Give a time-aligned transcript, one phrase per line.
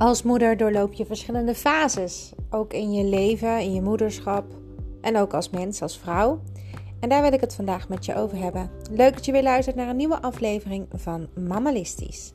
[0.00, 4.44] Als moeder doorloop je verschillende fases, ook in je leven, in je moederschap
[5.00, 6.40] en ook als mens, als vrouw.
[7.00, 8.70] En daar wil ik het vandaag met je over hebben.
[8.90, 12.32] Leuk dat je weer luistert naar een nieuwe aflevering van Mammalistisch.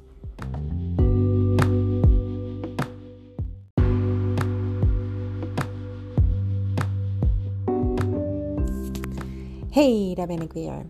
[9.70, 10.86] Hey, daar ben ik weer.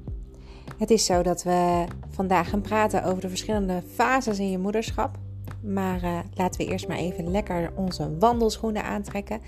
[0.77, 5.17] Het is zo dat we vandaag gaan praten over de verschillende fases in je moederschap.
[5.65, 9.41] Maar uh, laten we eerst maar even lekker onze wandelschoenen aantrekken.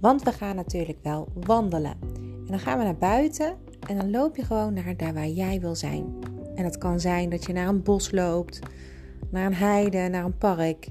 [0.00, 1.96] Want we gaan natuurlijk wel wandelen.
[2.20, 3.56] En dan gaan we naar buiten
[3.88, 6.04] en dan loop je gewoon naar daar waar jij wil zijn.
[6.54, 8.58] En dat kan zijn dat je naar een bos loopt,
[9.30, 10.88] naar een heide, naar een park.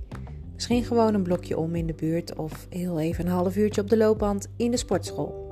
[0.54, 3.90] Misschien gewoon een blokje om in de buurt of heel even een half uurtje op
[3.90, 5.48] de loopband in de sportschool.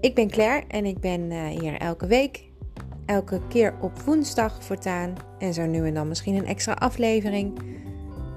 [0.00, 2.52] Ik ben Claire en ik ben uh, hier elke week
[3.06, 7.58] elke keer op woensdag voortaan en zo nu en dan misschien een extra aflevering.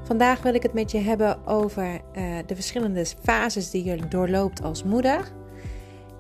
[0.03, 4.64] Vandaag wil ik het met je hebben over uh, de verschillende fases die je doorloopt
[4.64, 5.31] als moeder.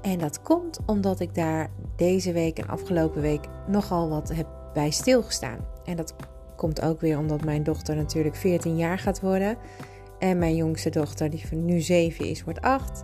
[0.01, 4.89] En dat komt omdat ik daar deze week en afgelopen week nogal wat heb bij
[4.89, 5.59] stilgestaan.
[5.85, 6.15] En dat
[6.55, 9.57] komt ook weer omdat mijn dochter natuurlijk 14 jaar gaat worden.
[10.19, 13.03] En mijn jongste dochter, die nu 7 is, wordt 8.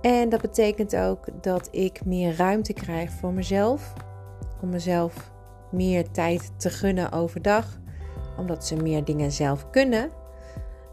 [0.00, 3.92] En dat betekent ook dat ik meer ruimte krijg voor mezelf
[4.64, 5.30] om mezelf
[5.70, 7.78] meer tijd te gunnen overdag,
[8.36, 10.10] omdat ze meer dingen zelf kunnen.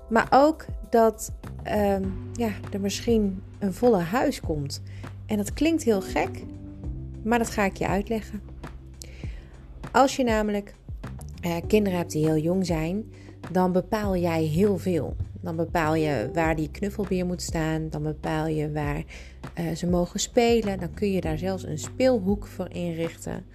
[0.10, 1.32] Maar ook dat
[1.64, 4.82] ehm, ja, er misschien een volle huis komt.
[5.26, 6.44] En dat klinkt heel gek,
[7.24, 8.42] maar dat ga ik je uitleggen.
[9.92, 10.76] Als je namelijk
[11.46, 13.14] uh, kinderen hebt die heel jong zijn,
[13.52, 15.16] dan bepaal jij heel veel.
[15.42, 17.90] Dan bepaal je waar die knuffelbeer moet staan.
[17.90, 19.04] Dan bepaal je waar
[19.60, 20.80] uh, ze mogen spelen.
[20.80, 23.46] Dan kun je daar zelfs een speelhoek voor inrichten.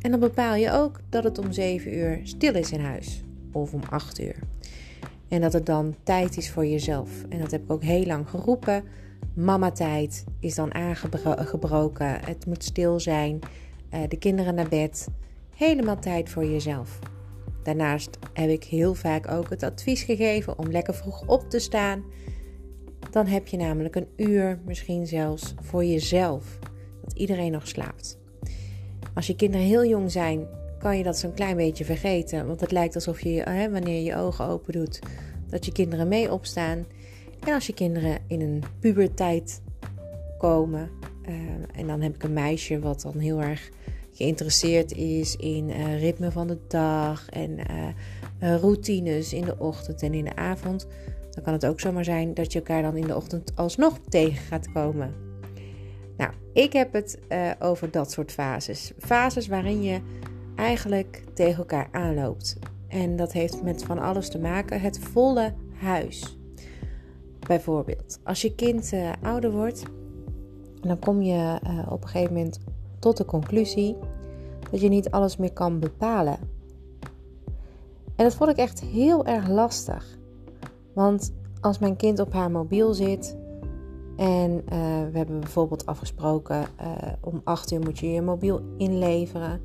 [0.00, 3.22] En dan bepaal je ook dat het om 7 uur stil is in huis.
[3.52, 4.36] Of om 8 uur.
[5.28, 7.10] En dat het dan tijd is voor jezelf.
[7.28, 8.84] En dat heb ik ook heel lang geroepen.
[9.34, 12.20] Mama-tijd is dan aangebroken.
[12.24, 13.38] Het moet stil zijn.
[13.94, 15.08] Uh, de kinderen naar bed.
[15.56, 16.98] Helemaal tijd voor jezelf.
[17.62, 22.04] Daarnaast heb ik heel vaak ook het advies gegeven om lekker vroeg op te staan.
[23.10, 26.58] Dan heb je namelijk een uur, misschien zelfs voor jezelf,
[27.02, 28.18] dat iedereen nog slaapt.
[29.14, 30.46] Als je kinderen heel jong zijn,
[30.78, 32.46] kan je dat zo'n klein beetje vergeten.
[32.46, 34.98] Want het lijkt alsof je, hè, wanneer je ogen open doet,
[35.48, 36.86] dat je kinderen mee opstaan.
[37.46, 39.62] En als je kinderen in een puberteit
[40.38, 40.90] komen,
[41.28, 41.34] uh,
[41.80, 43.70] en dan heb ik een meisje wat dan heel erg
[44.20, 47.58] geïnteresseerd is in uh, ritme van de dag en
[48.40, 50.86] uh, routines in de ochtend en in de avond,
[51.30, 54.42] dan kan het ook zomaar zijn dat je elkaar dan in de ochtend alsnog tegen
[54.42, 55.14] gaat komen.
[56.16, 57.18] Nou, ik heb het
[57.58, 58.92] over dat soort fases.
[58.98, 60.00] Fases waarin je
[60.56, 62.58] eigenlijk tegen elkaar aanloopt.
[62.88, 64.80] En dat heeft met van alles te maken.
[64.80, 66.38] Het volle huis.
[67.46, 68.92] Bijvoorbeeld, als je kind
[69.22, 69.82] ouder wordt,
[70.80, 71.58] dan kom je
[71.88, 72.58] op een gegeven moment
[73.00, 73.96] tot de conclusie
[74.70, 76.38] dat je niet alles meer kan bepalen.
[78.16, 80.18] En dat vond ik echt heel erg lastig.
[80.94, 83.36] Want als mijn kind op haar mobiel zit
[84.16, 84.60] en uh,
[85.12, 89.60] we hebben bijvoorbeeld afgesproken uh, om 8 uur moet je je mobiel inleveren.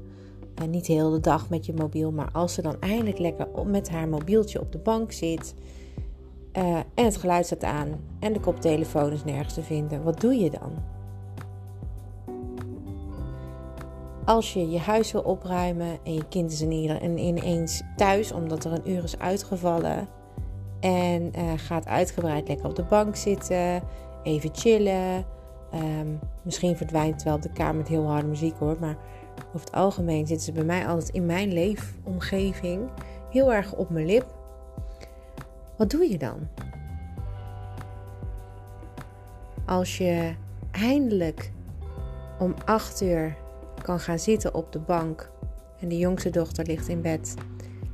[0.62, 3.90] Uh, niet heel de dag met je mobiel, maar als ze dan eindelijk lekker met
[3.90, 5.54] haar mobieltje op de bank zit
[6.52, 7.88] en het geluid staat aan
[8.20, 10.95] en de koptelefoon is nergens te vinden, wat doe je dan?
[14.26, 18.72] Als je je huis wil opruimen en je kind is in ineens thuis omdat er
[18.72, 20.08] een uur is uitgevallen.
[20.80, 23.84] En uh, gaat uitgebreid lekker op de bank zitten,
[24.24, 25.26] even chillen.
[25.74, 28.78] Um, misschien verdwijnt wel de kamer met heel harde muziek hoor.
[28.80, 28.98] Maar
[29.48, 32.90] over het algemeen zitten ze bij mij altijd in mijn leefomgeving
[33.32, 34.26] heel erg op mijn lip.
[35.78, 36.48] Wat doe je dan?
[39.66, 40.36] Als je
[40.72, 41.52] eindelijk
[42.40, 43.36] om 8 uur
[43.86, 45.32] kan gaan zitten op de bank
[45.80, 47.34] en de jongste dochter ligt in bed.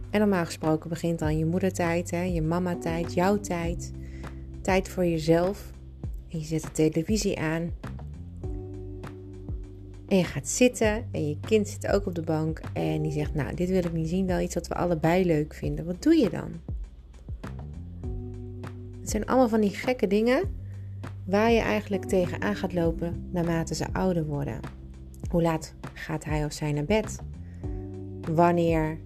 [0.09, 3.91] En normaal gesproken begint dan je moedertijd, hè, je mama-tijd, jouw tijd.
[4.61, 5.71] Tijd voor jezelf.
[6.29, 7.71] En je zet de televisie aan.
[10.07, 13.33] En je gaat zitten en je kind zit ook op de bank en die zegt:
[13.33, 15.85] Nou, dit wil ik niet zien, wel iets wat we allebei leuk vinden.
[15.85, 16.51] Wat doe je dan?
[18.99, 20.43] Het zijn allemaal van die gekke dingen
[21.25, 24.80] waar je eigenlijk tegenaan gaat lopen naarmate ze ouder worden.
[25.31, 27.19] Hoe laat gaat hij of zij naar bed?
[28.31, 28.99] Wanneer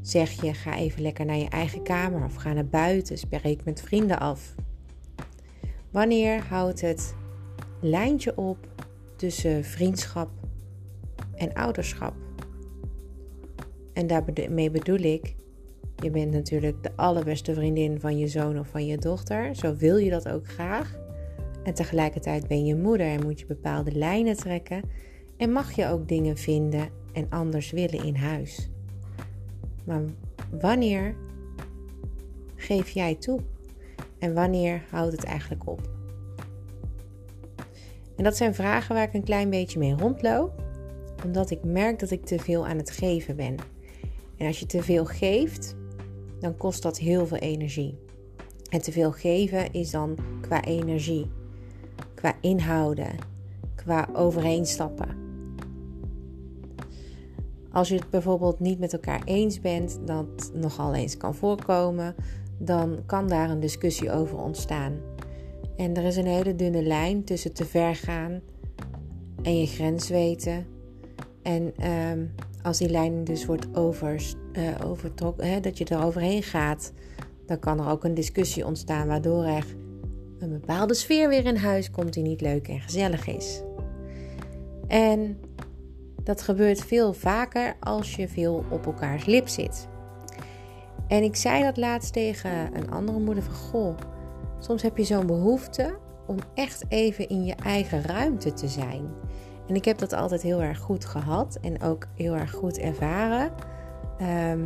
[0.00, 3.82] zeg je ga even lekker naar je eigen kamer of ga naar buiten, spreek met
[3.82, 4.54] vrienden af?
[5.90, 7.14] Wanneer houdt het
[7.80, 8.58] lijntje op
[9.16, 10.30] tussen vriendschap
[11.34, 12.14] en ouderschap?
[13.92, 15.34] En daarmee bedoel ik,
[16.02, 19.54] Je bent natuurlijk de allerbeste vriendin van je zoon of van je dochter.
[19.54, 21.05] Zo wil je dat ook graag.
[21.66, 24.82] En tegelijkertijd ben je moeder en moet je bepaalde lijnen trekken.
[25.36, 28.70] En mag je ook dingen vinden en anders willen in huis.
[29.84, 30.02] Maar
[30.60, 31.14] wanneer
[32.54, 33.40] geef jij toe?
[34.18, 35.80] En wanneer houdt het eigenlijk op?
[38.16, 40.62] En dat zijn vragen waar ik een klein beetje mee rondloop,
[41.24, 43.56] omdat ik merk dat ik te veel aan het geven ben.
[44.36, 45.76] En als je te veel geeft,
[46.40, 47.98] dan kost dat heel veel energie.
[48.70, 51.26] En te veel geven is dan qua energie,
[52.16, 53.14] qua inhouden,
[53.74, 55.24] qua overeenstappen.
[57.70, 62.14] Als je het bijvoorbeeld niet met elkaar eens bent, dat nogal eens kan voorkomen,
[62.58, 64.92] dan kan daar een discussie over ontstaan.
[65.76, 68.40] En er is een hele dunne lijn tussen te ver gaan
[69.42, 70.66] en je grens weten.
[71.42, 72.24] En ehm,
[72.62, 76.92] als die lijn dus wordt over, uh, overtrokken, dat je er overheen gaat,
[77.46, 79.66] dan kan er ook een discussie ontstaan waardoor er
[80.38, 83.62] een bepaalde sfeer weer in huis komt die niet leuk en gezellig is.
[84.86, 85.40] En
[86.22, 89.88] dat gebeurt veel vaker als je veel op elkaars lip zit.
[91.08, 93.96] En ik zei dat laatst tegen een andere moeder van goh,
[94.58, 99.10] soms heb je zo'n behoefte om echt even in je eigen ruimte te zijn.
[99.68, 103.52] En ik heb dat altijd heel erg goed gehad en ook heel erg goed ervaren.
[104.18, 104.60] Ehm,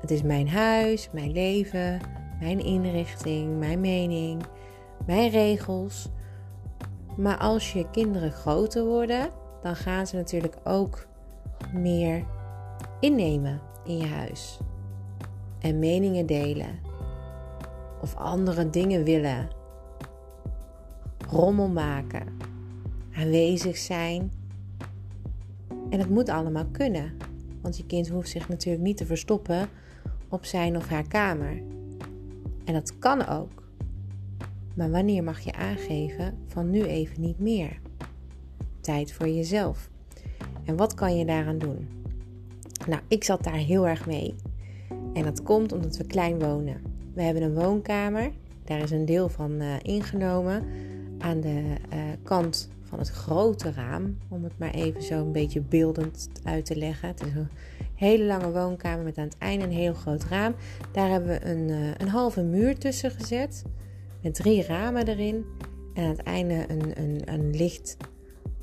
[0.00, 2.00] het is mijn huis, mijn leven,
[2.40, 4.42] mijn inrichting, mijn mening,
[5.08, 6.08] mijn regels.
[7.16, 9.30] Maar als je kinderen groter worden,
[9.62, 11.06] dan gaan ze natuurlijk ook
[11.72, 12.24] meer
[13.00, 14.58] innemen in je huis.
[15.58, 16.78] En meningen delen.
[18.00, 19.48] Of andere dingen willen.
[21.28, 22.36] Rommel maken.
[23.16, 24.32] Aanwezig zijn.
[25.90, 27.16] En het moet allemaal kunnen.
[27.62, 29.68] Want je kind hoeft zich natuurlijk niet te verstoppen
[30.28, 31.62] op zijn of haar kamer.
[32.64, 33.67] En dat kan ook.
[34.78, 37.80] Maar wanneer mag je aangeven van nu even niet meer?
[38.80, 39.90] Tijd voor jezelf.
[40.64, 41.88] En wat kan je daaraan doen?
[42.86, 44.34] Nou, ik zat daar heel erg mee.
[45.12, 46.80] En dat komt omdat we klein wonen.
[47.14, 48.30] We hebben een woonkamer.
[48.64, 50.64] Daar is een deel van uh, ingenomen.
[51.18, 54.18] Aan de uh, kant van het grote raam.
[54.28, 57.08] Om het maar even zo een beetje beeldend uit te leggen.
[57.08, 57.48] Het is een
[57.94, 60.54] hele lange woonkamer met aan het einde een heel groot raam.
[60.92, 63.64] Daar hebben we een, uh, een halve muur tussen gezet.
[64.32, 65.44] Drie ramen erin.
[65.94, 67.96] En aan het einde een, een, een licht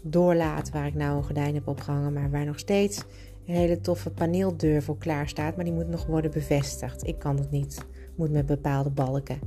[0.01, 3.03] doorlaat waar ik nou een gordijn heb opgehangen, maar waar nog steeds
[3.47, 7.07] een hele toffe paneeldeur voor klaar staat, maar die moet nog worden bevestigd.
[7.07, 7.85] Ik kan het niet,
[8.15, 9.39] moet met bepaalde balken.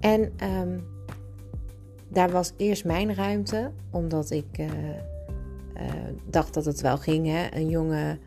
[0.00, 0.84] En um,
[2.08, 4.72] daar was eerst mijn ruimte, omdat ik uh, uh,
[6.30, 7.26] dacht dat het wel ging.
[7.26, 7.46] Hè?
[7.56, 8.18] Een jonge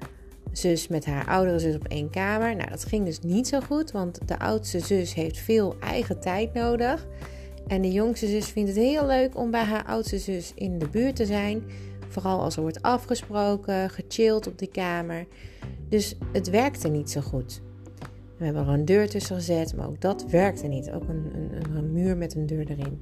[0.52, 2.56] zus met haar oudere zus op één kamer.
[2.56, 6.54] Nou, dat ging dus niet zo goed, want de oudste zus heeft veel eigen tijd
[6.54, 7.08] nodig.
[7.68, 10.88] En de jongste zus vindt het heel leuk om bij haar oudste zus in de
[10.88, 11.64] buurt te zijn.
[12.08, 15.26] Vooral als er wordt afgesproken, gechilled op die kamer.
[15.90, 17.62] Dus het werkte niet zo goed.
[18.38, 20.92] We hebben er een deur tussen gezet, maar ook dat werkte niet.
[20.92, 23.02] Ook een, een, een muur met een deur erin.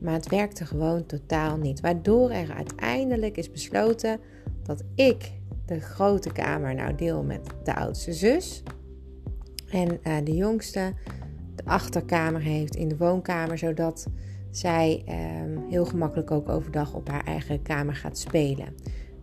[0.00, 1.80] Maar het werkte gewoon totaal niet.
[1.80, 4.20] Waardoor er uiteindelijk is besloten
[4.62, 5.32] dat ik
[5.66, 8.62] de grote kamer nou deel met de oudste zus.
[9.70, 10.92] En uh, de jongste
[11.54, 14.06] de achterkamer heeft in de woonkamer, zodat
[14.50, 15.04] zij
[15.42, 18.74] um, heel gemakkelijk ook overdag op haar eigen kamer gaat spelen.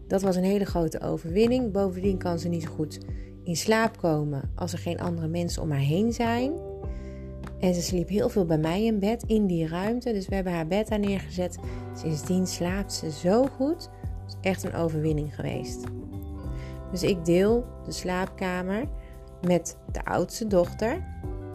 [0.07, 1.71] Dat was een hele grote overwinning.
[1.71, 3.00] Bovendien kan ze niet zo goed
[3.43, 6.51] in slaap komen als er geen andere mensen om haar heen zijn.
[7.60, 10.13] En ze sliep heel veel bij mij in bed, in die ruimte.
[10.13, 11.57] Dus we hebben haar bed daar neergezet.
[11.95, 13.89] Sindsdien slaapt ze zo goed.
[14.25, 15.83] Het is echt een overwinning geweest.
[16.91, 18.83] Dus ik deel de slaapkamer
[19.48, 21.03] met de oudste dochter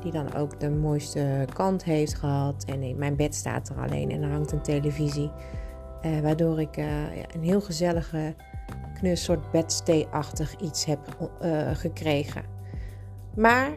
[0.00, 2.64] die dan ook de mooiste kant heeft gehad.
[2.64, 5.30] En mijn bed staat er alleen en er hangt een televisie.
[6.02, 6.86] Uh, waardoor ik uh,
[7.34, 8.34] een heel gezellige,
[8.94, 10.98] knus soort bedstee-achtig iets heb
[11.42, 12.42] uh, gekregen.
[13.34, 13.70] Maar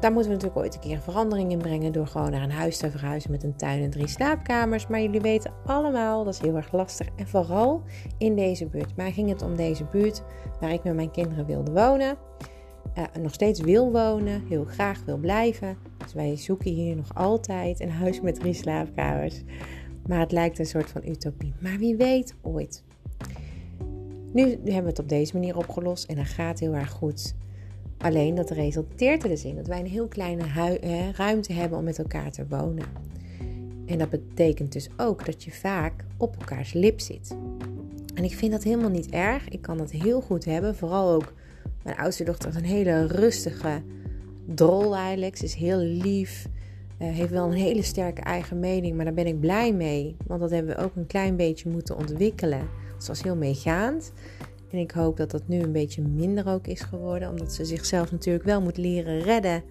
[0.00, 1.92] daar moeten we natuurlijk ooit een keer verandering in brengen.
[1.92, 4.86] Door gewoon naar een huis te verhuizen met een tuin en drie slaapkamers.
[4.86, 7.06] Maar jullie weten allemaal, dat is heel erg lastig.
[7.16, 7.82] En vooral
[8.18, 8.96] in deze buurt.
[8.96, 10.22] Maar ging het om deze buurt
[10.60, 12.16] waar ik met mijn kinderen wilde wonen
[12.98, 15.76] uh, nog steeds wil wonen, heel graag wil blijven.
[15.98, 19.42] Dus wij zoeken hier nog altijd een huis met drie slaapkamers.
[20.06, 21.54] Maar het lijkt een soort van utopie.
[21.60, 22.84] Maar wie weet ooit.
[24.32, 27.34] Nu hebben we het op deze manier opgelost en dat gaat heel erg goed.
[27.98, 30.42] Alleen dat resulteert er dus in dat wij een heel kleine
[30.80, 32.84] eh, ruimte hebben om met elkaar te wonen.
[33.86, 37.36] En dat betekent dus ook dat je vaak op elkaars lip zit.
[38.14, 39.48] En ik vind dat helemaal niet erg.
[39.48, 40.76] Ik kan dat heel goed hebben.
[40.76, 41.32] Vooral ook
[41.82, 43.82] mijn oudste dochter is een hele rustige,
[44.44, 45.36] drol eigenlijk.
[45.36, 46.46] Ze is heel lief.
[46.98, 50.16] Uh, heeft wel een hele sterke eigen mening, maar daar ben ik blij mee.
[50.26, 52.68] Want dat hebben we ook een klein beetje moeten ontwikkelen.
[52.98, 54.12] Ze was heel meegaand.
[54.70, 57.28] En ik hoop dat dat nu een beetje minder ook is geworden.
[57.28, 59.62] Omdat ze zichzelf natuurlijk wel moet leren redden.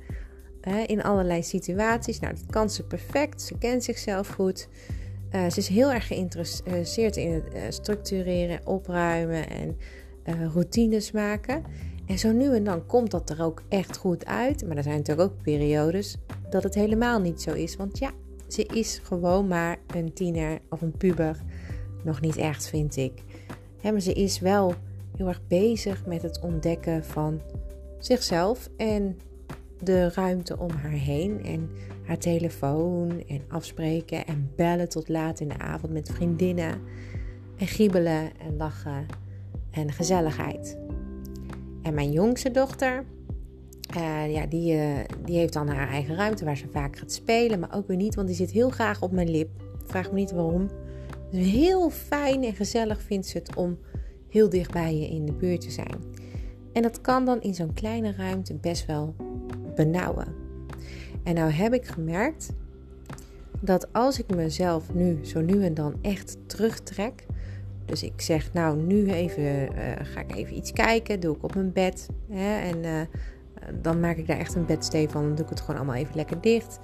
[0.62, 2.20] Hè, in allerlei situaties.
[2.20, 3.42] Nou, dat kan ze perfect.
[3.42, 4.68] Ze kent zichzelf goed.
[5.36, 9.78] Uh, ze is heel erg geïnteresseerd in het uh, structureren, opruimen en
[10.26, 11.64] uh, routines maken.
[12.06, 14.68] En zo nu en dan komt dat er ook echt goed uit.
[14.68, 16.18] Maar er zijn natuurlijk ook periodes
[16.50, 17.76] dat het helemaal niet zo is.
[17.76, 18.12] Want ja,
[18.48, 21.42] ze is gewoon maar een tiener of een puber.
[22.04, 23.24] Nog niet echt, vind ik.
[23.82, 24.74] maar ze is wel
[25.18, 27.42] heel erg bezig met het ontdekken van
[28.00, 29.18] zichzelf en
[29.80, 31.44] de ruimte om haar heen.
[31.44, 31.70] En
[32.04, 36.82] haar telefoon en afspreken en bellen tot laat in de avond met vriendinnen.
[37.58, 39.06] En giebelen en lachen
[39.72, 40.78] en gezelligheid.
[41.82, 43.04] En mijn jongste dochter,
[43.98, 47.60] uh, ja, die, uh, die heeft dan haar eigen ruimte waar ze vaak gaat spelen.
[47.60, 49.50] Maar ook weer niet, want die zit heel graag op mijn lip.
[49.86, 50.70] Vraag me niet waarom.
[51.32, 53.78] Dus heel fijn en gezellig vindt ze het om
[54.38, 55.96] heel dicht bij je in de buurt te zijn.
[56.74, 59.16] En dat kan dan in zo'n kleine ruimte best wel
[59.76, 60.28] benauwen.
[61.24, 62.54] En nou heb ik gemerkt
[63.62, 67.26] dat als ik mezelf nu zo nu en dan echt terugtrek.
[67.86, 69.68] Dus ik zeg, nou, nu even, uh,
[70.02, 71.20] ga ik even iets kijken.
[71.20, 72.08] Doe ik op mijn bed.
[72.30, 73.02] Hè, en uh,
[73.82, 75.22] dan maak ik daar echt een bedstee van.
[75.22, 76.80] Dan doe ik het gewoon allemaal even lekker dicht.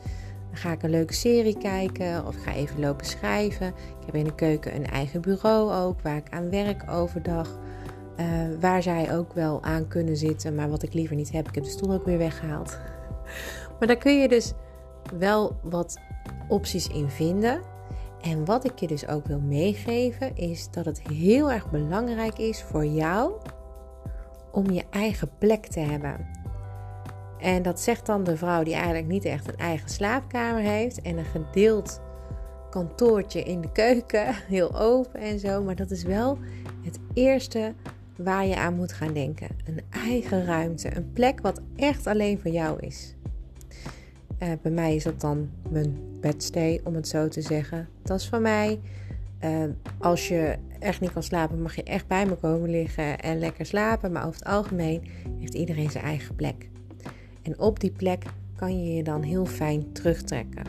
[0.54, 2.28] Dan ga ik een leuke serie kijken.
[2.28, 3.68] Of ga even lopen schrijven.
[3.68, 6.02] Ik heb in de keuken een eigen bureau ook.
[6.02, 7.60] Waar ik aan werk overdag.
[8.20, 8.26] Uh,
[8.60, 10.56] waar zij ook wel aan kunnen zitten.
[10.56, 11.48] Maar wat ik liever niet heb.
[11.48, 12.80] Ik heb de stoel ook weer weggehaald.
[13.80, 14.54] Maar daar kun je dus
[15.18, 16.00] wel wat
[16.48, 17.62] opties in vinden.
[18.22, 22.62] En wat ik je dus ook wil meegeven is dat het heel erg belangrijk is
[22.64, 23.32] voor jou
[24.52, 26.43] om je eigen plek te hebben.
[27.44, 31.18] En dat zegt dan de vrouw die eigenlijk niet echt een eigen slaapkamer heeft en
[31.18, 32.02] een gedeeld
[32.70, 35.64] kantoortje in de keuken, heel open en zo.
[35.64, 36.38] Maar dat is wel
[36.82, 37.74] het eerste
[38.16, 39.48] waar je aan moet gaan denken.
[39.66, 43.16] Een eigen ruimte, een plek wat echt alleen voor jou is.
[44.40, 47.90] Uh, bij mij is dat dan mijn bedstay, om het zo te zeggen.
[48.04, 48.80] Dat is van mij.
[49.44, 49.64] Uh,
[49.98, 53.66] als je echt niet kan slapen, mag je echt bij me komen liggen en lekker
[53.66, 54.12] slapen.
[54.12, 55.04] Maar over het algemeen
[55.40, 56.72] heeft iedereen zijn eigen plek.
[57.44, 58.24] En op die plek
[58.56, 60.64] kan je je dan heel fijn terugtrekken.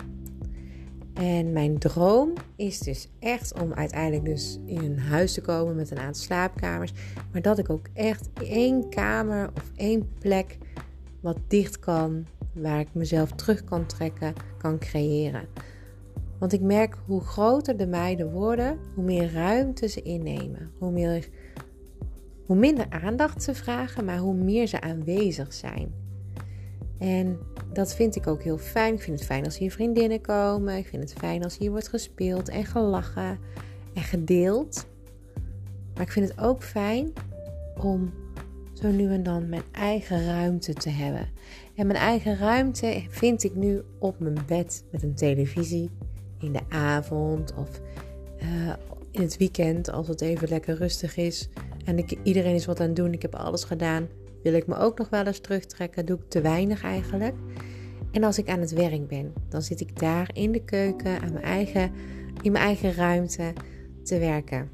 [1.15, 5.91] En mijn droom is dus echt om uiteindelijk dus in een huis te komen met
[5.91, 6.93] een aantal slaapkamers.
[7.33, 10.59] Maar dat ik ook echt één kamer of één plek
[11.21, 15.49] wat dicht kan, waar ik mezelf terug kan trekken, kan creëren.
[16.39, 20.71] Want ik merk hoe groter de meiden worden, hoe meer ruimte ze innemen.
[20.79, 21.29] Hoe, meer,
[22.47, 26.04] hoe minder aandacht ze vragen, maar hoe meer ze aanwezig zijn.
[26.99, 27.39] En
[27.73, 28.95] dat vind ik ook heel fijn.
[28.95, 30.77] Ik vind het fijn als hier vriendinnen komen.
[30.77, 33.39] Ik vind het fijn als hier wordt gespeeld en gelachen
[33.95, 34.87] en gedeeld.
[35.95, 37.13] Maar ik vind het ook fijn
[37.81, 38.13] om
[38.73, 41.29] zo nu en dan mijn eigen ruimte te hebben.
[41.75, 45.91] En mijn eigen ruimte vind ik nu op mijn bed met een televisie
[46.41, 47.81] in de avond of
[48.43, 48.73] uh,
[49.11, 51.49] in het weekend als het even lekker rustig is
[51.85, 53.13] en ik, iedereen is wat aan het doen.
[53.13, 54.09] Ik heb alles gedaan.
[54.45, 56.07] Wil ik me ook nog wel eens terugtrekken?
[56.07, 57.35] Doe ik te weinig eigenlijk.
[58.11, 61.33] En als ik aan het werk ben, dan zit ik daar in de keuken aan
[61.33, 61.93] mijn eigen,
[62.43, 63.53] in mijn eigen ruimte
[64.03, 64.71] te werken.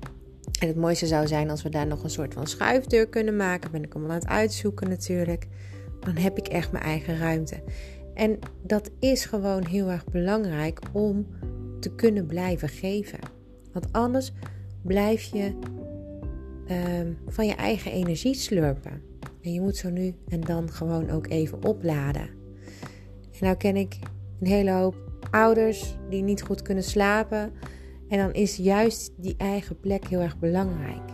[0.61, 3.71] En het mooiste zou zijn als we daar nog een soort van schuifdeur kunnen maken.
[3.71, 5.47] Ben ik allemaal aan het uitzoeken natuurlijk.
[6.01, 7.63] Dan heb ik echt mijn eigen ruimte.
[8.15, 11.27] En dat is gewoon heel erg belangrijk om
[11.81, 13.19] te kunnen blijven geven.
[13.73, 14.33] Want anders
[14.83, 15.59] blijf je
[16.71, 19.03] um, van je eigen energie slurpen.
[19.43, 22.29] En je moet zo nu en dan gewoon ook even opladen.
[23.33, 23.99] En nou ken ik
[24.41, 24.95] een hele hoop
[25.31, 27.53] ouders die niet goed kunnen slapen.
[28.09, 31.09] En dan is juist die eigen plek heel erg belangrijk.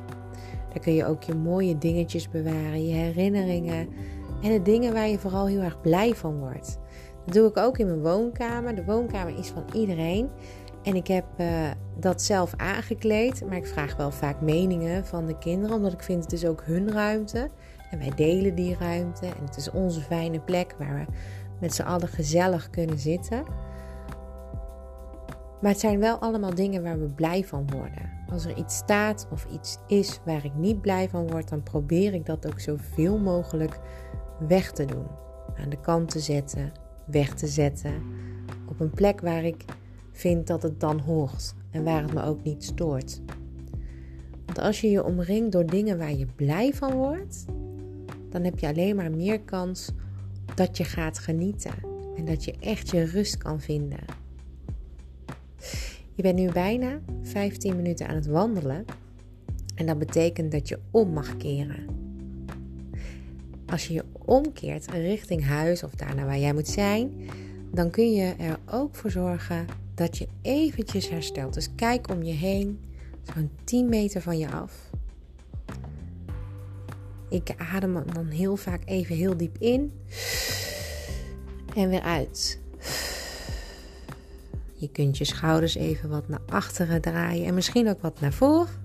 [0.69, 3.89] Daar kun je ook je mooie dingetjes bewaren, je herinneringen
[4.43, 6.79] en de dingen waar je vooral heel erg blij van wordt.
[7.25, 8.75] Dat doe ik ook in mijn woonkamer.
[8.75, 10.29] De woonkamer is van iedereen.
[10.87, 15.39] En ik heb uh, dat zelf aangekleed, maar ik vraag wel vaak meningen van de
[15.39, 17.51] kinderen, omdat ik vind het is ook hun ruimte.
[17.91, 21.13] En wij delen die ruimte en het is onze fijne plek waar we
[21.61, 23.43] met z'n allen gezellig kunnen zitten.
[25.61, 28.11] Maar het zijn wel allemaal dingen waar we blij van worden.
[28.31, 32.15] Als er iets staat of iets is waar ik niet blij van word, dan probeer
[32.15, 33.79] ik dat ook zoveel mogelijk
[34.49, 35.07] weg te doen.
[35.57, 36.73] Aan de kant te zetten,
[37.05, 38.03] weg te zetten.
[38.69, 39.65] Op een plek waar ik
[40.17, 43.21] vind dat het dan hoort en waar het me ook niet stoort.
[44.47, 47.45] Want als je je omringt door dingen waar je blij van wordt,
[48.31, 49.93] dan heb je alleen maar meer kans
[50.55, 51.75] dat je gaat genieten
[52.17, 53.99] en dat je echt je rust kan vinden.
[56.15, 58.85] Je bent nu bijna 15 minuten aan het wandelen
[59.75, 61.87] en dat betekent dat je om mag keren.
[63.67, 67.11] Als je je omkeert richting huis of daarna waar jij moet zijn,
[67.73, 71.55] dan kun je er ook voor zorgen dat je eventjes herstelt.
[71.55, 72.81] Dus kijk om je heen,
[73.35, 74.91] zo'n 10 meter van je af.
[77.29, 79.93] Ik adem dan heel vaak even heel diep in
[81.77, 82.61] en weer uit.
[84.75, 88.85] Je kunt je schouders even wat naar achteren draaien en misschien ook wat naar voren.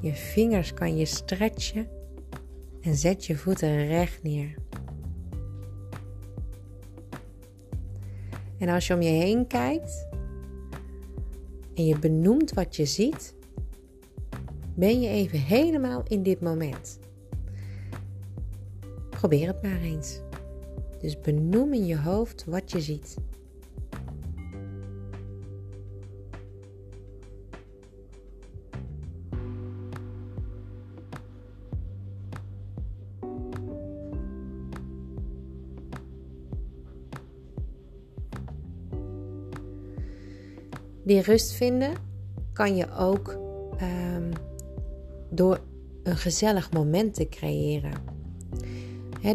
[0.00, 1.88] Je vingers kan je stretchen
[2.80, 4.54] en zet je voeten recht neer.
[8.60, 10.06] En als je om je heen kijkt
[11.74, 13.34] en je benoemt wat je ziet,
[14.74, 16.98] ben je even helemaal in dit moment.
[19.10, 20.20] Probeer het maar eens.
[20.98, 23.16] Dus benoem in je hoofd wat je ziet.
[41.10, 41.92] Die rust vinden
[42.52, 43.38] kan je ook
[43.82, 44.32] um,
[45.30, 45.60] door
[46.02, 47.92] een gezellig moment te creëren.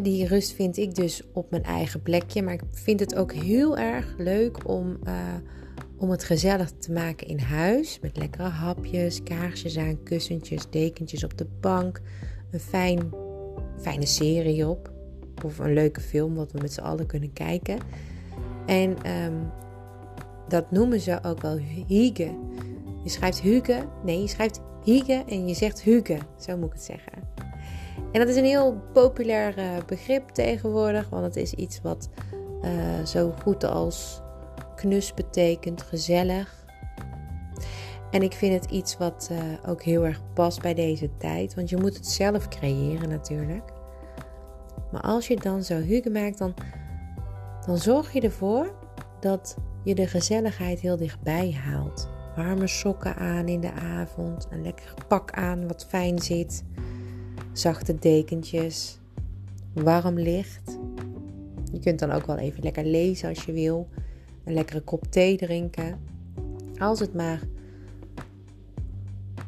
[0.01, 2.41] die rust vind ik dus op mijn eigen plekje.
[2.41, 5.13] Maar ik vind het ook heel erg leuk om, uh,
[5.97, 7.99] om het gezellig te maken in huis.
[8.01, 12.01] Met lekkere hapjes, kaarsjes aan, kussentjes, dekentjes op de bank.
[12.51, 13.13] Een fijn,
[13.77, 14.91] fijne serie op.
[15.45, 17.77] Of een leuke film wat we met z'n allen kunnen kijken.
[18.65, 19.51] En um,
[20.47, 22.31] dat noemen ze ook wel hygge.
[23.03, 26.83] Je schrijft hygge, nee, je schrijft hygge en je zegt hygge, zo moet ik het
[26.83, 27.13] zeggen.
[28.11, 32.09] En dat is een heel populair uh, begrip tegenwoordig, want het is iets wat
[32.61, 34.21] uh, zo goed als
[34.75, 36.65] knus betekent, gezellig.
[38.11, 39.37] En ik vind het iets wat uh,
[39.69, 43.71] ook heel erg past bij deze tijd, want je moet het zelf creëren natuurlijk.
[44.91, 46.53] Maar als je dan zo hygge maakt, dan,
[47.65, 48.73] dan zorg je ervoor
[49.19, 52.09] dat je de gezelligheid heel dichtbij haalt.
[52.35, 56.63] Warme sokken aan in de avond, een lekker pak aan wat fijn zit,
[57.51, 58.99] zachte dekentjes,
[59.73, 60.79] warm licht.
[61.71, 63.87] Je kunt dan ook wel even lekker lezen als je wil,
[64.43, 65.99] een lekkere kop thee drinken.
[66.77, 67.41] Als het maar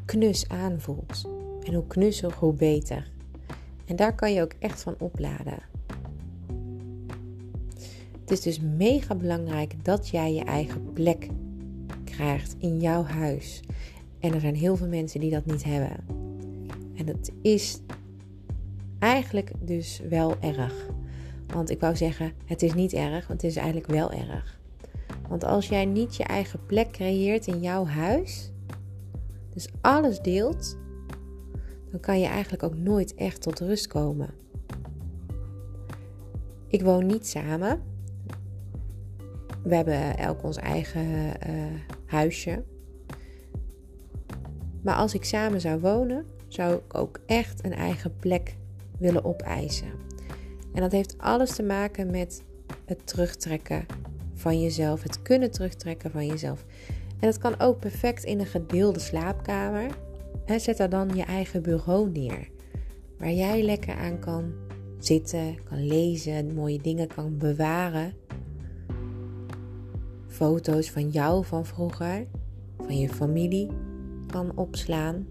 [0.06, 1.30] knus aanvoelt.
[1.64, 3.12] En hoe knusser, hoe beter.
[3.86, 5.60] En daar kan je ook echt van opladen.
[8.28, 11.30] Het is dus mega belangrijk dat jij je eigen plek
[12.04, 13.60] krijgt in jouw huis.
[14.20, 16.06] En er zijn heel veel mensen die dat niet hebben.
[16.96, 17.82] En het is
[19.00, 20.90] eigenlijk dus wel erg.
[21.48, 24.60] Want ik wou zeggen, het is niet erg, want het is eigenlijk wel erg.
[25.28, 28.52] Want als jij niet je eigen plek creëert in jouw huis,
[29.54, 30.78] dus alles deelt,
[31.92, 34.30] dan kan je eigenlijk ook nooit echt tot rust komen.
[36.68, 37.82] Ik woon niet samen,
[39.68, 41.66] we hebben elk ons eigen uh,
[42.06, 42.64] huisje.
[44.82, 48.56] Maar als ik samen zou wonen, zou ik ook echt een eigen plek
[49.00, 49.88] willen opeisen.
[50.74, 52.44] En dat heeft alles te maken met
[52.86, 53.86] het terugtrekken
[54.34, 56.66] van jezelf, het kunnen terugtrekken van jezelf.
[57.20, 59.90] En dat kan ook perfect in een gedeelde slaapkamer.
[60.46, 62.50] En zet daar dan je eigen bureau neer,
[63.18, 64.54] waar jij lekker aan kan
[65.00, 68.14] zitten, kan lezen, mooie dingen kan bewaren
[70.38, 72.28] foto's van jou van vroeger,
[72.78, 73.70] van je familie
[74.28, 75.28] kan opslaan.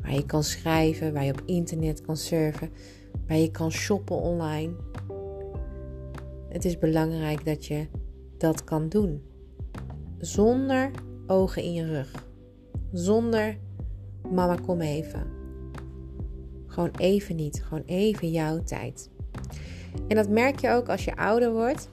[0.00, 2.70] Waar je kan schrijven, waar je op internet kan surfen,
[3.26, 4.72] waar je kan shoppen online.
[6.48, 7.86] Het is belangrijk dat je
[8.38, 9.22] dat kan doen.
[10.18, 10.90] Zonder
[11.26, 12.26] ogen in je rug.
[12.92, 13.58] Zonder
[14.30, 15.26] mama kom even.
[16.66, 17.62] Gewoon even niet.
[17.62, 19.10] Gewoon even jouw tijd.
[20.08, 21.90] En dat merk je ook als je ouder wordt.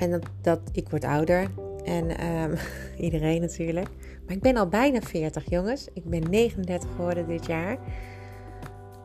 [0.00, 1.50] En dat, dat ik word ouder.
[1.84, 2.54] En ehm,
[3.06, 3.88] iedereen natuurlijk.
[4.26, 5.88] Maar ik ben al bijna 40, jongens.
[5.92, 7.78] Ik ben 39 geworden dit jaar.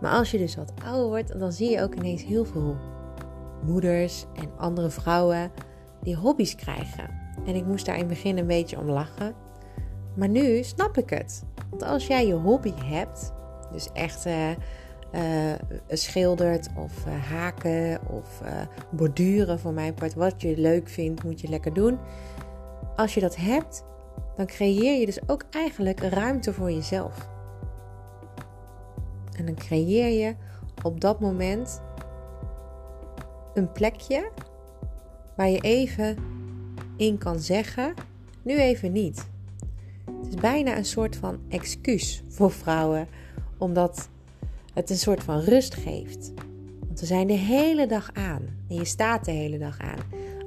[0.01, 2.75] Maar als je dus wat ouder wordt, dan zie je ook ineens heel veel
[3.63, 5.51] moeders en andere vrouwen
[6.01, 7.09] die hobby's krijgen.
[7.45, 9.33] En ik moest daar in het begin een beetje om lachen.
[10.15, 11.43] Maar nu snap ik het.
[11.69, 13.33] Want als jij je hobby hebt,
[13.71, 14.49] dus echt uh,
[15.15, 15.53] uh,
[15.87, 18.49] schildert of uh, haken of uh,
[18.89, 20.13] borduren voor mijn part.
[20.13, 21.99] Wat je leuk vindt, moet je lekker doen.
[22.95, 23.83] Als je dat hebt,
[24.35, 27.29] dan creëer je dus ook eigenlijk ruimte voor jezelf.
[29.37, 30.35] En dan creëer je
[30.83, 31.81] op dat moment
[33.53, 34.31] een plekje
[35.35, 36.17] waar je even
[36.97, 37.93] in kan zeggen:
[38.41, 39.27] nu even niet.
[40.05, 43.07] Het is bijna een soort van excuus voor vrouwen,
[43.57, 44.09] omdat
[44.75, 46.33] het een soort van rust geeft.
[46.87, 49.99] Want we zijn de hele dag aan en je staat de hele dag aan.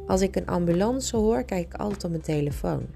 [0.07, 2.87] Als ik een ambulance hoor, kijk ik altijd op mijn telefoon.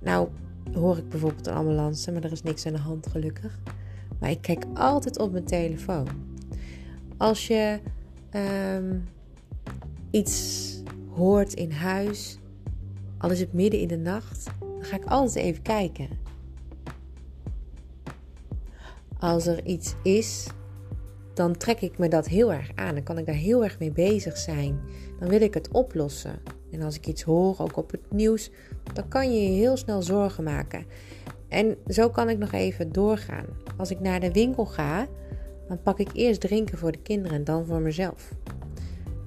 [0.00, 0.28] Nou,
[0.72, 3.58] hoor ik bijvoorbeeld een ambulance, maar er is niks aan de hand gelukkig.
[4.20, 6.06] Maar ik kijk altijd op mijn telefoon.
[7.16, 7.80] Als je
[8.30, 8.98] ehm,
[10.10, 10.62] iets
[11.14, 12.38] hoort in huis,
[13.18, 16.08] al is het midden in de nacht, dan ga ik altijd even kijken.
[19.18, 20.46] Als er iets is,
[21.34, 22.94] dan trek ik me dat heel erg aan.
[22.94, 24.80] Dan kan ik daar heel erg mee bezig zijn.
[25.18, 26.40] Dan wil ik het oplossen.
[26.70, 28.50] En als ik iets hoor, ook op het nieuws,
[28.92, 30.84] dan kan je je heel snel zorgen maken.
[31.48, 33.46] En zo kan ik nog even doorgaan.
[33.76, 35.06] Als ik naar de winkel ga,
[35.68, 38.32] dan pak ik eerst drinken voor de kinderen en dan voor mezelf.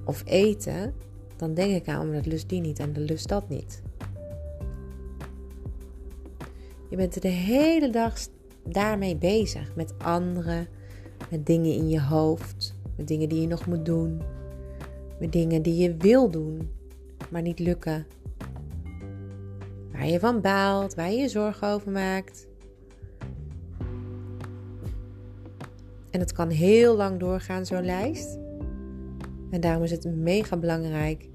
[0.04, 0.94] Of eten,
[1.36, 3.82] dan denk ik aan, dat lust die niet en dat lust dat niet.
[6.88, 8.18] Je bent de hele dag
[8.64, 9.74] daarmee bezig.
[9.76, 10.68] Met anderen,
[11.30, 14.20] met dingen in je hoofd, met dingen die je nog moet doen,
[15.20, 16.70] met dingen die je wil doen,
[17.30, 18.06] maar niet lukken.
[19.92, 22.46] Waar je van baalt, waar je je zorgen over maakt.
[26.10, 28.38] En het kan heel lang doorgaan, zo'n lijst.
[29.50, 31.28] En daarom is het mega belangrijk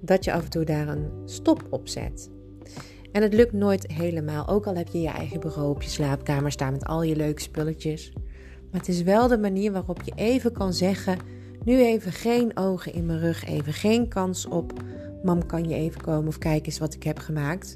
[0.00, 2.30] dat je af en toe daar een stop op zet.
[3.14, 6.52] En het lukt nooit helemaal, ook al heb je je eigen bureau op je slaapkamer
[6.52, 8.12] staan met al je leuke spulletjes.
[8.70, 11.18] Maar het is wel de manier waarop je even kan zeggen:
[11.64, 14.72] nu even geen ogen in mijn rug, even geen kans op.
[15.22, 17.74] Mam, kan je even komen of kijk eens wat ik heb gemaakt?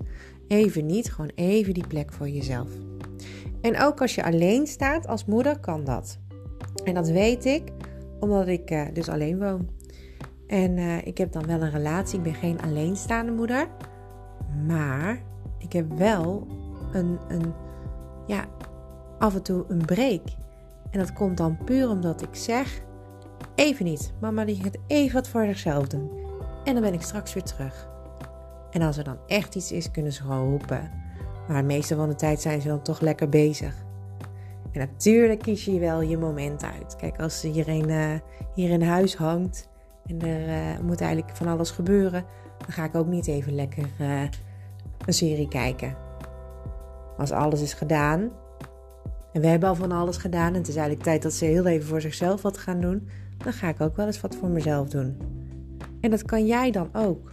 [0.48, 2.68] Even niet, gewoon even die plek voor jezelf.
[3.60, 6.18] En ook als je alleen staat als moeder, kan dat.
[6.84, 7.62] En dat weet ik,
[8.20, 9.68] omdat ik uh, dus alleen woon.
[10.46, 13.68] En uh, ik heb dan wel een relatie, ik ben geen alleenstaande moeder.
[14.66, 15.26] Maar
[15.58, 16.46] ik heb wel
[16.92, 17.52] een, een,
[18.26, 18.44] ja,
[19.18, 20.22] af en toe een break.
[20.90, 22.80] En dat komt dan puur omdat ik zeg:
[23.54, 26.10] even niet, mama die gaat even wat voor zichzelf doen.
[26.64, 27.88] En dan ben ik straks weer terug.
[28.70, 30.90] En als er dan echt iets is, kunnen ze gewoon roepen.
[31.48, 33.74] Maar de meeste van de tijd zijn ze dan toch lekker bezig.
[34.72, 36.96] En natuurlijk kies je wel je moment uit.
[36.96, 38.14] Kijk, als iedereen uh,
[38.54, 39.68] hier in huis hangt
[40.06, 42.24] en er uh, moet eigenlijk van alles gebeuren,
[42.58, 44.22] dan ga ik ook niet even lekker uh,
[45.08, 45.96] een serie kijken.
[47.16, 48.30] Als alles is gedaan,
[49.32, 51.66] en we hebben al van alles gedaan en het is eigenlijk tijd dat ze heel
[51.66, 54.88] even voor zichzelf wat gaan doen, dan ga ik ook wel eens wat voor mezelf
[54.88, 55.16] doen.
[56.00, 57.32] En dat kan jij dan ook.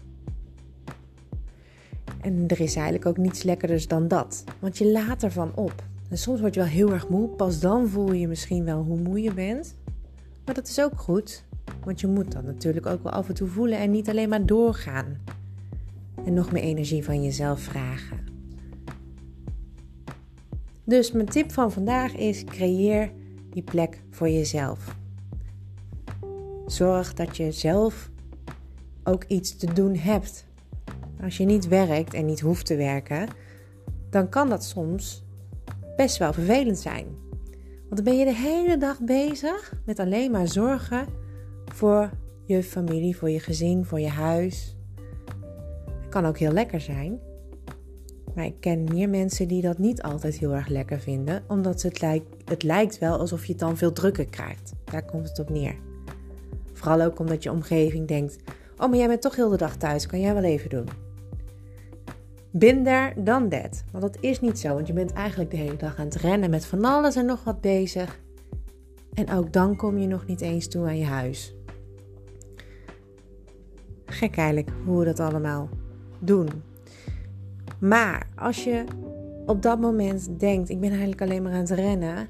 [2.22, 5.84] En er is eigenlijk ook niets lekkerders dan dat, want je laat ervan op.
[6.10, 9.00] En soms word je wel heel erg moe, pas dan voel je misschien wel hoe
[9.00, 9.76] moe je bent.
[10.46, 11.44] Maar dat is ook goed,
[11.84, 14.46] want je moet dat natuurlijk ook wel af en toe voelen en niet alleen maar
[14.46, 15.18] doorgaan.
[16.26, 18.20] En nog meer energie van jezelf vragen.
[20.84, 23.12] Dus mijn tip van vandaag is: creëer
[23.50, 24.96] die plek voor jezelf.
[26.66, 28.10] Zorg dat je zelf
[29.04, 30.46] ook iets te doen hebt.
[31.24, 33.28] Als je niet werkt en niet hoeft te werken,
[34.10, 35.24] dan kan dat soms
[35.96, 37.06] best wel vervelend zijn.
[37.90, 41.08] Want dan ben je de hele dag bezig met alleen maar zorgen
[41.66, 42.10] voor
[42.46, 44.75] je familie, voor je gezin, voor je huis.
[46.16, 47.20] Kan ook heel lekker zijn.
[48.36, 52.02] Maar ik ken meer mensen die dat niet altijd heel erg lekker vinden, omdat het
[52.02, 54.74] lijkt, het lijkt wel alsof je het dan veel drukker krijgt.
[54.84, 55.76] Daar komt het op neer.
[56.74, 58.38] Vooral ook omdat je omgeving denkt:
[58.78, 60.88] Oh, maar jij bent toch heel de dag thuis, kan jij wel even doen.
[62.52, 63.84] Bin daar dan dat.
[63.92, 66.50] Want dat is niet zo, want je bent eigenlijk de hele dag aan het rennen
[66.50, 68.20] met van alles en nog wat bezig.
[69.14, 71.56] En ook dan kom je nog niet eens toe aan je huis.
[74.06, 75.70] Gek eigenlijk hoe dat allemaal
[76.28, 76.50] doen.
[77.80, 78.84] Maar als je
[79.46, 82.28] op dat moment denkt: ik ben eigenlijk alleen maar aan het rennen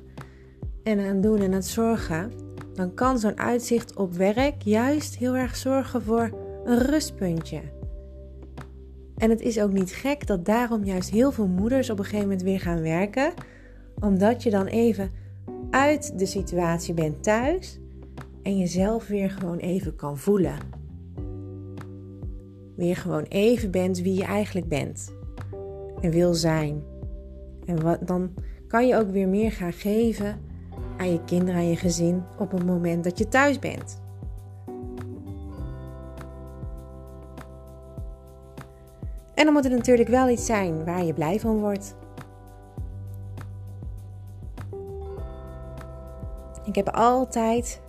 [0.84, 2.32] en aan het doen en aan het zorgen,
[2.74, 6.30] dan kan zo'n uitzicht op werk juist heel erg zorgen voor
[6.66, 7.62] een rustpuntje.
[9.18, 12.26] En het is ook niet gek dat daarom juist heel veel moeders op een gegeven
[12.26, 13.34] moment weer gaan werken,
[14.00, 15.12] omdat je dan even
[15.70, 17.80] uit de situatie bent thuis
[18.44, 20.75] en jezelf weer gewoon even kan voelen.
[22.76, 25.14] Weer gewoon even bent wie je eigenlijk bent
[26.02, 26.84] en wil zijn.
[27.66, 28.34] En wat, dan
[28.68, 30.42] kan je ook weer meer gaan geven
[30.98, 34.04] aan je kinderen, aan je gezin op het moment dat je thuis bent.
[39.34, 41.96] En dan moet het natuurlijk wel iets zijn waar je blij van wordt.
[46.66, 47.82] Ik heb altijd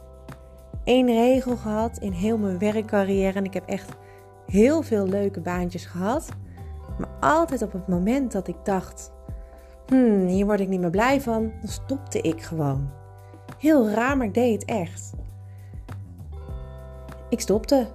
[0.84, 3.38] één regel gehad in heel mijn werkcarrière.
[3.38, 3.96] En ik heb echt
[4.56, 6.28] heel veel leuke baantjes gehad.
[6.98, 9.12] Maar altijd op het moment dat ik dacht:
[9.86, 12.90] hmm, hier word ik niet meer blij van, dan stopte ik gewoon.
[13.58, 15.12] Heel raar, maar deed het echt.
[17.28, 17.86] Ik stopte.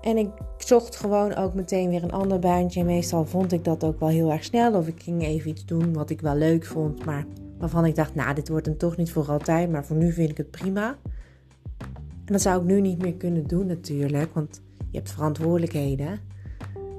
[0.00, 2.84] En ik zocht gewoon ook meteen weer een ander baantje.
[2.84, 4.74] Meestal vond ik dat ook wel heel erg snel.
[4.74, 7.04] Of ik ging even iets doen wat ik wel leuk vond.
[7.04, 7.26] Maar
[7.58, 9.70] waarvan ik dacht, nou, dit wordt hem toch niet voor altijd.
[9.70, 10.96] Maar voor nu vind ik het prima.
[12.24, 14.34] En dat zou ik nu niet meer kunnen doen natuurlijk.
[14.34, 16.20] Want je hebt verantwoordelijkheden.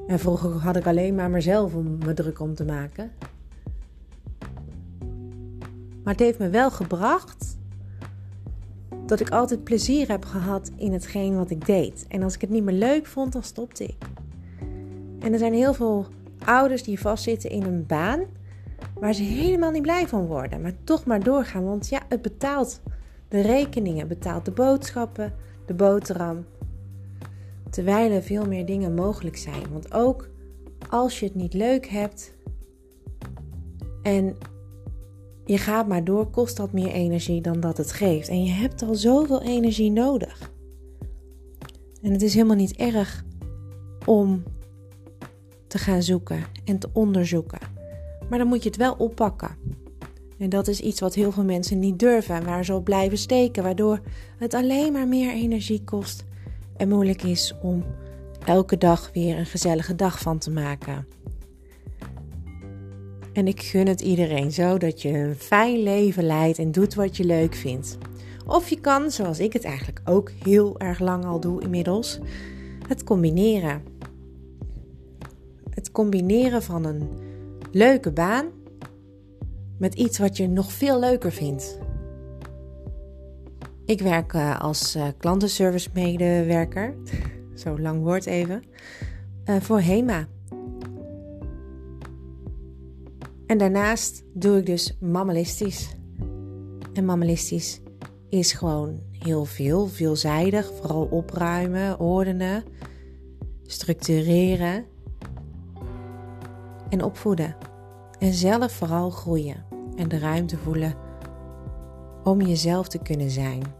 [0.08, 3.12] En vroeger had ik alleen maar mezelf om me druk om te maken.
[6.04, 7.58] Maar het heeft me wel gebracht
[9.06, 12.06] dat ik altijd plezier heb gehad in hetgeen wat ik deed.
[12.08, 13.98] En als ik het niet meer leuk vond, dan stopte ik.
[15.20, 16.06] En er zijn heel veel
[16.46, 18.20] ouders die vastzitten in een baan
[18.94, 21.64] waar ze helemaal niet blij van worden, maar toch maar doorgaan.
[21.64, 22.82] Want ja, het betaalt
[23.28, 25.34] de rekeningen, betaalt de boodschappen,
[25.66, 26.46] de boterham.
[27.70, 29.72] Terwijl er veel meer dingen mogelijk zijn.
[29.72, 30.30] Want ook
[30.90, 32.34] als je het niet leuk hebt
[34.04, 34.36] en
[35.46, 38.28] je gaat maar door, kost dat meer energie dan dat het geeft.
[38.28, 40.52] En je hebt al zoveel energie nodig.
[42.02, 43.26] En het is helemaal niet erg
[44.06, 44.44] om
[45.68, 47.60] te gaan zoeken en te onderzoeken.
[48.30, 49.58] Maar dan moet je het wel oppakken.
[50.38, 53.64] En dat is iets wat heel veel mensen niet durven, waar ze op blijven steken,
[53.64, 54.02] waardoor
[54.38, 56.26] het alleen maar meer energie kost
[56.80, 57.84] en moeilijk is om
[58.46, 61.08] elke dag weer een gezellige dag van te maken.
[63.34, 67.18] En ik gun het iedereen zo dat je een fijn leven leidt en doet wat
[67.18, 67.98] je leuk vindt.
[68.46, 72.20] Of je kan, zoals ik het eigenlijk ook heel erg lang al doe inmiddels,
[72.88, 73.84] het combineren.
[75.70, 77.10] Het combineren van een
[77.72, 78.46] leuke baan
[79.78, 81.80] met iets wat je nog veel leuker vindt.
[83.90, 86.96] Ik werk eh, als uh, klantenservice medewerker,
[87.56, 88.64] zo lang woord even,
[89.46, 90.28] uh, voor HEMA.
[93.46, 95.96] En daarnaast doe ik dus mammalistisch.
[96.94, 97.82] En mammalistisch
[98.28, 100.72] is gewoon heel veel, veelzijdig.
[100.74, 102.64] Vooral opruimen, ordenen,
[103.64, 104.86] structureren
[106.90, 107.56] en opvoeden.
[108.20, 110.94] En zelf vooral groeien en de ruimte voelen
[112.24, 113.79] om jezelf te kunnen zijn.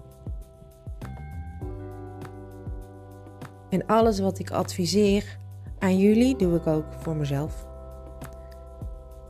[3.70, 5.38] En alles wat ik adviseer
[5.80, 7.68] aan jullie doe ik ook voor mezelf.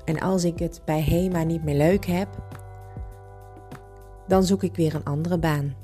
[0.05, 2.27] En als ik het bij HEMA niet meer leuk heb,
[4.27, 5.75] dan zoek ik weer een andere baan.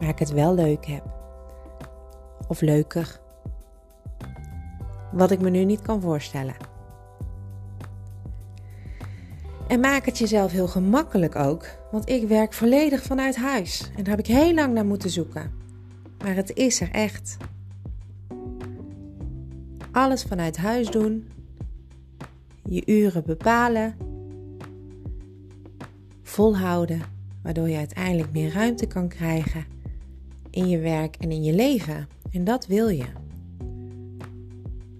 [0.00, 1.02] Waar ik het wel leuk heb.
[2.48, 3.20] Of leuker.
[5.12, 6.54] Wat ik me nu niet kan voorstellen.
[9.68, 13.90] En maak het jezelf heel gemakkelijk ook, want ik werk volledig vanuit huis.
[13.96, 15.52] En daar heb ik heel lang naar moeten zoeken.
[16.24, 17.36] Maar het is er echt.
[19.98, 21.28] Alles vanuit huis doen
[22.64, 23.96] je uren bepalen,
[26.22, 27.02] volhouden,
[27.42, 29.64] waardoor je uiteindelijk meer ruimte kan krijgen
[30.50, 32.08] in je werk en in je leven.
[32.30, 33.06] En dat wil je.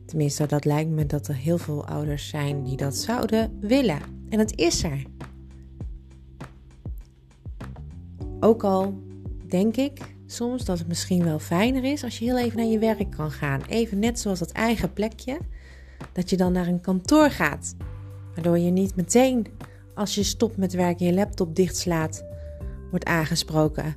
[0.07, 4.01] Tenminste, dat lijkt me dat er heel veel ouders zijn die dat zouden willen.
[4.29, 5.03] En het is er.
[8.41, 9.03] Ook al
[9.47, 12.79] denk ik soms dat het misschien wel fijner is als je heel even naar je
[12.79, 13.61] werk kan gaan.
[13.69, 15.39] Even net zoals dat eigen plekje
[16.13, 17.77] dat je dan naar een kantoor gaat.
[18.35, 19.47] Waardoor je niet meteen
[19.95, 22.25] als je stopt met werken je laptop dichtslaat,
[22.91, 23.97] wordt aangesproken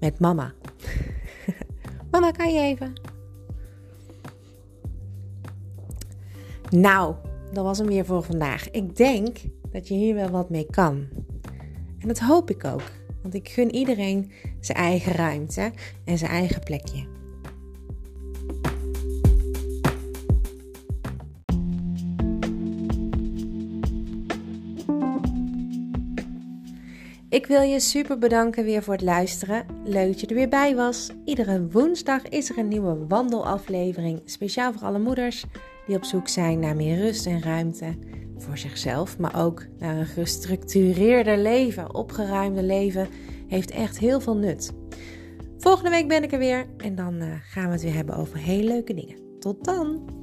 [0.00, 0.52] met mama.
[2.10, 2.92] mama, kan je even?
[6.70, 7.14] Nou,
[7.52, 8.70] dat was hem weer voor vandaag.
[8.70, 9.36] Ik denk
[9.70, 11.08] dat je hier wel wat mee kan.
[11.98, 12.90] En dat hoop ik ook.
[13.22, 14.30] Want ik gun iedereen
[14.62, 15.72] zijn eigen ruimte
[16.04, 17.12] en zijn eigen plekje.
[27.28, 29.66] Ik wil je super bedanken weer voor het luisteren.
[29.84, 31.10] Leuk dat je er weer bij was.
[31.24, 34.20] Iedere woensdag is er een nieuwe wandelaflevering.
[34.24, 35.44] Speciaal voor alle moeders
[35.86, 37.94] die op zoek zijn naar meer rust en ruimte.
[38.36, 41.94] Voor zichzelf, maar ook naar een gestructureerder leven.
[41.94, 43.08] Opgeruimde leven
[43.52, 44.72] heeft echt heel veel nut.
[45.58, 48.38] Volgende week ben ik er weer en dan eh, gaan we het weer hebben over
[48.38, 49.38] hele leuke dingen.
[49.38, 50.21] Tot dan!